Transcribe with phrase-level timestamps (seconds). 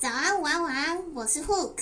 [0.00, 1.74] 早安午安晚安我是 hook